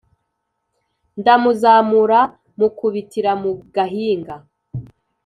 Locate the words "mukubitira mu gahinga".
2.57-4.35